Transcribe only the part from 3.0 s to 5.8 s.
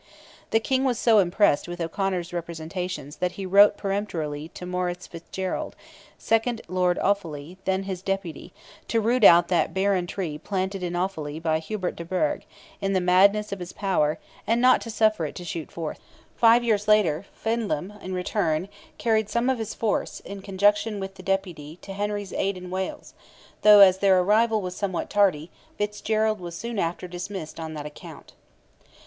that he wrote peremptorily to Maurice Fitzgerald,